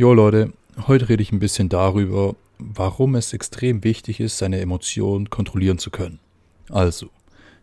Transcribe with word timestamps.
Jo 0.00 0.14
Leute, 0.14 0.52
heute 0.86 1.08
rede 1.08 1.24
ich 1.24 1.32
ein 1.32 1.40
bisschen 1.40 1.68
darüber, 1.68 2.36
warum 2.60 3.16
es 3.16 3.32
extrem 3.32 3.82
wichtig 3.82 4.20
ist, 4.20 4.38
seine 4.38 4.60
Emotionen 4.60 5.28
kontrollieren 5.28 5.78
zu 5.78 5.90
können. 5.90 6.20
Also, 6.70 7.08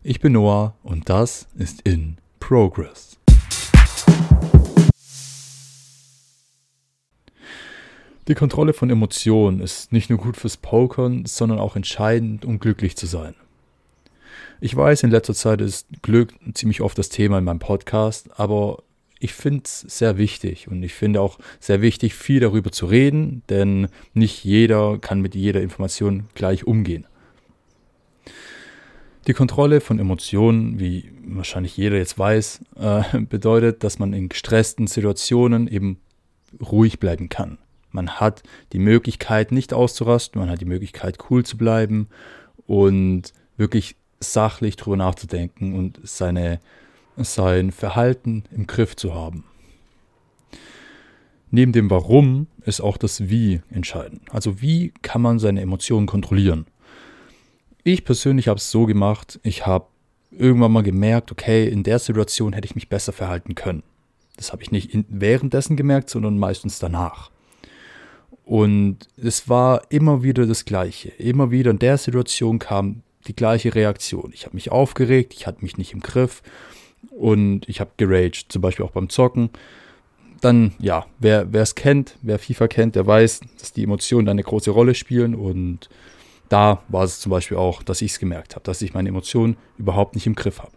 ich 0.03 0.19
bin 0.19 0.33
Noah 0.33 0.75
und 0.83 1.07
das 1.07 1.47
ist 1.57 1.79
in 1.83 2.17
Progress. 2.41 3.17
Die 8.27 8.35
Kontrolle 8.35 8.73
von 8.73 8.89
Emotionen 8.89 9.61
ist 9.61 9.93
nicht 9.93 10.09
nur 10.09 10.19
gut 10.19 10.35
fürs 10.35 10.57
Pokern, 10.57 11.25
sondern 11.25 11.59
auch 11.59 11.77
entscheidend, 11.77 12.43
um 12.43 12.59
glücklich 12.59 12.97
zu 12.97 13.05
sein. 13.05 13.33
Ich 14.59 14.75
weiß, 14.75 15.03
in 15.03 15.09
letzter 15.09 15.35
Zeit 15.35 15.61
ist 15.61 15.87
Glück 16.01 16.33
ziemlich 16.53 16.81
oft 16.81 16.97
das 16.97 17.07
Thema 17.07 17.37
in 17.37 17.45
meinem 17.45 17.59
Podcast, 17.59 18.29
aber 18.37 18.83
ich 19.19 19.33
finde 19.33 19.63
es 19.65 19.81
sehr 19.81 20.17
wichtig 20.17 20.67
und 20.67 20.83
ich 20.83 20.93
finde 20.93 21.21
auch 21.21 21.39
sehr 21.59 21.81
wichtig, 21.81 22.13
viel 22.13 22.39
darüber 22.39 22.71
zu 22.71 22.85
reden, 22.85 23.43
denn 23.49 23.87
nicht 24.13 24.43
jeder 24.43 24.97
kann 24.99 25.21
mit 25.21 25.35
jeder 25.35 25.61
Information 25.61 26.27
gleich 26.33 26.67
umgehen. 26.67 27.07
Die 29.27 29.33
Kontrolle 29.33 29.81
von 29.81 29.97
Emotionen, 29.97 30.79
wie 30.79 31.09
wahrscheinlich 31.25 31.75
jeder 31.75 31.97
jetzt 31.97 32.19
weiß, 32.19 32.61
äh, 32.77 33.19
bedeutet, 33.29 33.83
dass 33.83 33.97
man 33.97 34.13
in 34.13 34.29
gestressten 34.29 34.87
Situationen 34.87 35.67
eben 35.67 35.99
ruhig 36.61 36.99
bleiben 36.99 37.29
kann. 37.29 37.57
Man 37.91 38.19
hat 38.19 38.43
die 38.73 38.79
Möglichkeit, 38.79 39.51
nicht 39.51 39.73
auszurasten, 39.73 40.39
man 40.39 40.49
hat 40.49 40.61
die 40.61 40.65
Möglichkeit, 40.65 41.17
cool 41.29 41.43
zu 41.43 41.57
bleiben 41.57 42.09
und 42.67 43.33
wirklich 43.57 43.95
sachlich 44.19 44.75
drüber 44.75 44.97
nachzudenken 44.97 45.73
und 45.75 45.99
seine 46.03 46.59
sein 47.17 47.71
Verhalten 47.71 48.43
im 48.51 48.67
Griff 48.67 48.95
zu 48.95 49.13
haben. 49.13 49.45
Neben 51.51 51.71
dem 51.71 51.89
Warum 51.89 52.47
ist 52.65 52.81
auch 52.81 52.97
das 52.97 53.29
Wie 53.29 53.61
entscheidend. 53.69 54.21
Also 54.31 54.61
wie 54.61 54.93
kann 55.01 55.21
man 55.21 55.39
seine 55.39 55.61
Emotionen 55.61 56.07
kontrollieren? 56.07 56.65
Ich 57.83 58.03
persönlich 58.03 58.47
habe 58.47 58.57
es 58.57 58.71
so 58.71 58.85
gemacht, 58.85 59.39
ich 59.43 59.65
habe 59.65 59.85
irgendwann 60.31 60.71
mal 60.71 60.83
gemerkt, 60.83 61.31
okay, 61.31 61.67
in 61.67 61.83
der 61.83 61.99
Situation 61.99 62.53
hätte 62.53 62.65
ich 62.65 62.75
mich 62.75 62.89
besser 62.89 63.13
verhalten 63.13 63.55
können. 63.55 63.83
Das 64.37 64.51
habe 64.51 64.63
ich 64.63 64.71
nicht 64.71 64.89
währenddessen 65.07 65.77
gemerkt, 65.77 66.09
sondern 66.09 66.37
meistens 66.37 66.79
danach. 66.79 67.31
Und 68.43 69.07
es 69.17 69.47
war 69.49 69.83
immer 69.89 70.23
wieder 70.23 70.45
das 70.45 70.65
Gleiche. 70.65 71.09
Immer 71.09 71.51
wieder 71.51 71.71
in 71.71 71.79
der 71.79 71.97
Situation 71.97 72.59
kam 72.59 73.01
die 73.27 73.35
gleiche 73.35 73.73
Reaktion. 73.73 74.31
Ich 74.33 74.45
habe 74.45 74.55
mich 74.55 74.71
aufgeregt, 74.71 75.33
ich 75.33 75.47
hatte 75.47 75.63
mich 75.63 75.77
nicht 75.77 75.93
im 75.93 76.01
Griff 76.01 76.43
und 77.11 77.67
ich 77.67 77.79
habe 77.79 77.91
geraged, 77.97 78.45
zum 78.49 78.61
Beispiel 78.61 78.85
auch 78.85 78.91
beim 78.91 79.09
Zocken. 79.09 79.49
Dann, 80.41 80.73
ja, 80.79 81.05
wer 81.19 81.47
es 81.53 81.75
kennt, 81.75 82.17
wer 82.21 82.39
FIFA 82.39 82.67
kennt, 82.67 82.95
der 82.95 83.07
weiß, 83.07 83.41
dass 83.59 83.73
die 83.73 83.83
Emotionen 83.83 84.25
da 84.25 84.31
eine 84.31 84.43
große 84.43 84.69
Rolle 84.71 84.93
spielen. 84.93 85.33
Und 85.33 85.89
da 86.49 86.83
war 86.89 87.03
es 87.03 87.19
zum 87.19 87.31
Beispiel 87.31 87.57
auch, 87.57 87.81
dass 87.83 88.01
ich 88.01 88.11
es 88.11 88.19
gemerkt 88.19 88.55
habe, 88.55 88.63
dass 88.63 88.81
ich 88.81 88.93
meine 88.93 89.09
Emotionen 89.09 89.57
überhaupt 89.77 90.15
nicht 90.15 90.27
im 90.27 90.35
Griff 90.35 90.59
habe. 90.59 90.73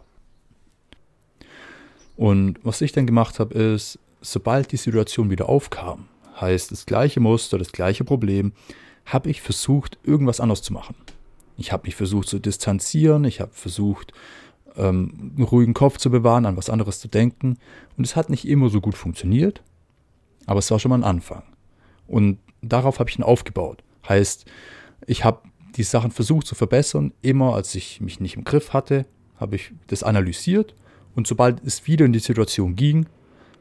Und 2.15 2.59
was 2.63 2.81
ich 2.81 2.91
dann 2.91 3.05
gemacht 3.05 3.39
habe, 3.39 3.53
ist, 3.53 3.99
sobald 4.21 4.71
die 4.71 4.77
Situation 4.77 5.29
wieder 5.29 5.47
aufkam, 5.47 6.07
heißt 6.39 6.71
das 6.71 6.85
gleiche 6.85 7.19
Muster, 7.19 7.57
das 7.57 7.71
gleiche 7.71 8.03
Problem, 8.03 8.53
habe 9.05 9.29
ich 9.29 9.41
versucht, 9.41 9.97
irgendwas 10.03 10.39
anders 10.39 10.61
zu 10.61 10.73
machen. 10.73 10.95
Ich 11.57 11.71
habe 11.71 11.87
mich 11.87 11.95
versucht 11.95 12.27
zu 12.27 12.39
distanzieren, 12.39 13.25
ich 13.25 13.41
habe 13.41 13.51
versucht, 13.53 14.13
ähm, 14.79 15.33
einen 15.35 15.45
ruhigen 15.45 15.73
Kopf 15.73 15.97
zu 15.97 16.09
bewahren, 16.09 16.45
an 16.45 16.57
was 16.57 16.69
anderes 16.69 16.99
zu 16.99 17.07
denken. 17.07 17.57
Und 17.97 18.05
es 18.05 18.15
hat 18.15 18.29
nicht 18.29 18.47
immer 18.47 18.69
so 18.69 18.81
gut 18.81 18.95
funktioniert, 18.95 19.61
aber 20.45 20.59
es 20.59 20.71
war 20.71 20.79
schon 20.79 20.89
mal 20.89 20.97
ein 20.97 21.03
Anfang. 21.03 21.43
Und 22.07 22.39
darauf 22.61 22.99
habe 22.99 23.09
ich 23.09 23.19
ihn 23.19 23.23
aufgebaut. 23.23 23.83
Heißt, 24.07 24.45
ich 25.05 25.23
habe 25.23 25.41
die 25.75 25.83
Sachen 25.83 26.11
versucht 26.11 26.47
zu 26.47 26.55
verbessern. 26.55 27.13
Immer 27.21 27.55
als 27.55 27.75
ich 27.75 28.01
mich 28.01 28.19
nicht 28.19 28.35
im 28.35 28.43
Griff 28.43 28.73
hatte, 28.73 29.05
habe 29.37 29.55
ich 29.55 29.71
das 29.87 30.03
analysiert. 30.03 30.75
Und 31.15 31.27
sobald 31.27 31.63
es 31.65 31.87
wieder 31.87 32.05
in 32.05 32.13
die 32.13 32.19
Situation 32.19 32.75
ging, 32.75 33.05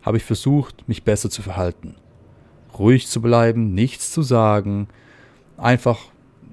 habe 0.03 0.17
ich 0.17 0.25
versucht, 0.25 0.89
mich 0.89 1.03
besser 1.03 1.31
zu 1.31 1.43
verhalten. 1.43 1.97
Ruhig 2.79 3.09
zu 3.09 3.21
bleiben, 3.21 3.75
nichts 3.75 4.13
zu 4.13 4.23
sagen, 4.23 4.89
einfach, 5.57 5.99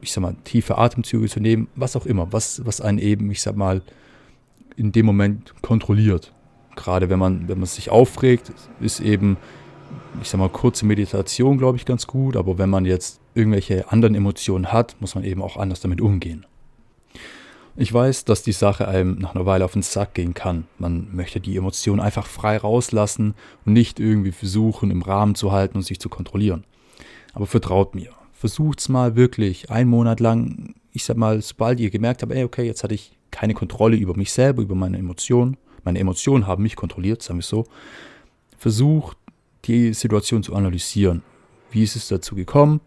ich 0.01 0.11
sag 0.11 0.21
mal, 0.21 0.35
tiefe 0.43 0.77
Atemzüge 0.77 1.29
zu 1.29 1.39
nehmen, 1.39 1.67
was 1.75 1.95
auch 1.95 2.05
immer, 2.05 2.31
was, 2.33 2.65
was 2.65 2.81
einen 2.81 2.99
eben, 2.99 3.29
ich 3.31 3.41
sag 3.41 3.55
mal, 3.55 3.81
in 4.75 4.91
dem 4.91 5.05
Moment 5.05 5.53
kontrolliert. 5.61 6.33
Gerade 6.75 7.09
wenn 7.09 7.19
man, 7.19 7.47
wenn 7.47 7.57
man 7.57 7.67
sich 7.67 7.89
aufregt, 7.89 8.51
ist 8.79 8.99
eben, 8.99 9.37
ich 10.21 10.29
sag 10.29 10.39
mal, 10.39 10.49
kurze 10.49 10.85
Meditation, 10.85 11.57
glaube 11.57 11.77
ich, 11.77 11.85
ganz 11.85 12.07
gut. 12.07 12.35
Aber 12.35 12.57
wenn 12.57 12.69
man 12.69 12.85
jetzt 12.85 13.21
irgendwelche 13.33 13.91
anderen 13.91 14.15
Emotionen 14.15 14.71
hat, 14.71 14.95
muss 14.99 15.15
man 15.15 15.23
eben 15.23 15.41
auch 15.41 15.57
anders 15.57 15.79
damit 15.79 16.01
umgehen. 16.01 16.45
Ich 17.77 17.93
weiß, 17.93 18.23
dass 18.23 18.41
die 18.41 18.53
Sache 18.53 18.87
einem 18.87 19.19
nach 19.19 19.35
einer 19.35 19.45
Weile 19.45 19.65
auf 19.65 19.73
den 19.73 19.81
Sack 19.81 20.13
gehen 20.13 20.33
kann. 20.33 20.65
Man 20.79 21.13
möchte 21.13 21.41
die 21.41 21.57
Emotionen 21.57 21.99
einfach 21.99 22.25
frei 22.25 22.57
rauslassen 22.57 23.35
und 23.65 23.73
nicht 23.73 23.99
irgendwie 23.99 24.31
versuchen, 24.31 24.91
im 24.91 25.01
Rahmen 25.01 25.35
zu 25.35 25.51
halten 25.51 25.77
und 25.77 25.83
sich 25.83 25.99
zu 25.99 26.07
kontrollieren. 26.07 26.63
Aber 27.33 27.47
vertraut 27.47 27.93
mir. 27.93 28.11
Versucht's 28.31 28.87
mal 28.87 29.17
wirklich 29.17 29.71
einen 29.71 29.89
Monat 29.89 30.21
lang, 30.21 30.75
ich 30.95 31.03
sag 31.03 31.17
mal, 31.17 31.41
sobald 31.41 31.79
ihr 31.81 31.89
gemerkt 31.89 32.21
habt, 32.21 32.31
ey, 32.31 32.45
okay, 32.45 32.65
jetzt 32.65 32.83
hatte 32.83 32.95
ich 32.95 33.17
keine 33.29 33.53
Kontrolle 33.53 33.97
über 33.97 34.15
mich 34.15 34.31
selber, 34.31 34.61
über 34.61 34.75
meine 34.75 34.97
Emotionen. 34.97 35.57
Meine 35.83 35.99
Emotionen 35.99 36.47
haben 36.47 36.63
mich 36.63 36.77
kontrolliert, 36.77 37.21
sagen 37.21 37.39
wir 37.39 37.43
so. 37.43 37.65
Versucht, 38.57 39.17
die 39.65 39.93
Situation 39.93 40.41
zu 40.41 40.55
analysieren. 40.55 41.21
Wie 41.69 41.83
ist 41.83 41.97
es 41.97 42.07
dazu 42.07 42.35
gekommen? 42.35 42.79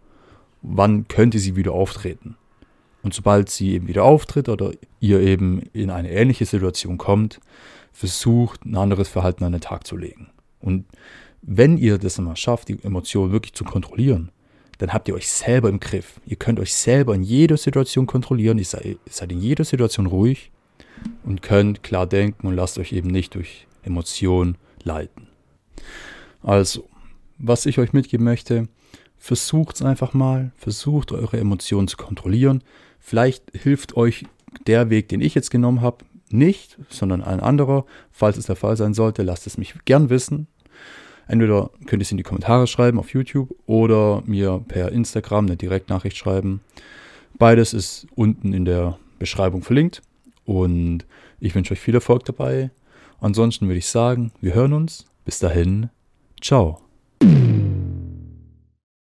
Wann 0.63 1.07
könnte 1.07 1.37
sie 1.37 1.55
wieder 1.55 1.73
auftreten? 1.73 2.35
Und 3.03 3.13
sobald 3.13 3.49
sie 3.49 3.73
eben 3.73 3.87
wieder 3.87 4.03
auftritt 4.03 4.49
oder 4.49 4.71
ihr 4.99 5.19
eben 5.19 5.61
in 5.71 5.91
eine 5.91 6.09
ähnliche 6.09 6.47
Situation 6.47 6.97
kommt, 6.97 7.39
versucht, 7.93 8.65
ein 8.65 8.75
anderes 8.75 9.07
Verhalten 9.07 9.43
an 9.43 9.51
den 9.51 9.61
Tag 9.61 9.85
zu 9.85 9.95
legen. 9.95 10.29
Und 10.59 10.85
wenn 11.43 11.77
ihr 11.77 11.99
das 11.99 12.17
mal 12.17 12.35
schafft, 12.35 12.69
die 12.69 12.83
Emotionen 12.83 13.31
wirklich 13.31 13.53
zu 13.53 13.63
kontrollieren, 13.63 14.31
dann 14.79 14.93
habt 14.93 15.07
ihr 15.07 15.13
euch 15.13 15.29
selber 15.29 15.69
im 15.69 15.79
Griff. 15.79 16.19
Ihr 16.25 16.37
könnt 16.37 16.59
euch 16.59 16.73
selber 16.73 17.13
in 17.13 17.21
jeder 17.21 17.57
Situation 17.57 18.07
kontrollieren. 18.07 18.57
Ihr 18.57 18.65
seid, 18.65 19.31
in 19.31 19.39
jeder 19.39 19.65
Situation 19.65 20.07
ruhig 20.07 20.51
und 21.23 21.41
könnt 21.41 21.83
klar 21.83 22.07
denken 22.07 22.47
und 22.47 22.55
lasst 22.55 22.79
euch 22.79 22.93
eben 22.93 23.09
nicht 23.09 23.35
durch 23.35 23.67
Emotionen 23.83 24.57
leiten. 24.83 25.27
Also, 26.41 26.87
was 27.37 27.65
ich 27.65 27.77
euch 27.77 27.91
mitgeben 27.91 28.23
möchte, 28.23 28.69
versucht 29.17 29.75
es 29.75 29.81
einfach 29.81 30.13
mal, 30.13 30.51
versucht 30.55 31.11
eure 31.11 31.37
Emotionen 31.37 31.89
zu 31.89 31.97
kontrollieren. 31.97 32.63
Vielleicht 32.99 33.43
hilft 33.53 33.97
euch 33.97 34.25
der 34.65 34.89
Weg, 34.89 35.09
den 35.09 35.19
ich 35.19 35.35
jetzt 35.35 35.51
genommen 35.51 35.81
habe, 35.81 36.05
nicht, 36.31 36.77
sondern 36.89 37.21
ein 37.21 37.41
anderer. 37.41 37.85
Falls 38.11 38.37
es 38.37 38.45
der 38.45 38.55
Fall 38.55 38.77
sein 38.77 38.93
sollte, 38.93 39.23
lasst 39.23 39.45
es 39.45 39.57
mich 39.57 39.73
gern 39.83 40.09
wissen. 40.09 40.47
Entweder 41.29 41.69
könnt 41.85 42.01
ihr 42.01 42.05
es 42.05 42.11
in 42.11 42.17
die 42.17 42.23
Kommentare 42.23 42.65
schreiben 42.65 42.97
auf 42.97 43.13
YouTube 43.13 43.55
oder 43.67 44.23
mir 44.25 44.63
per 44.67 44.91
Instagram 44.91 45.45
eine 45.45 45.57
Direktnachricht 45.57 46.17
schreiben. 46.17 46.61
Beides 47.37 47.73
ist 47.73 48.07
unten 48.15 48.51
in 48.51 48.65
der 48.65 48.97
Beschreibung 49.19 49.61
verlinkt. 49.61 50.01
Und 50.45 51.05
ich 51.39 51.53
wünsche 51.53 51.73
euch 51.73 51.79
viel 51.79 51.93
Erfolg 51.93 52.25
dabei. 52.25 52.71
Ansonsten 53.21 53.67
würde 53.67 53.77
ich 53.77 53.87
sagen, 53.87 54.31
wir 54.41 54.55
hören 54.55 54.73
uns. 54.73 55.05
Bis 55.23 55.37
dahin, 55.37 55.89
ciao. 56.41 56.88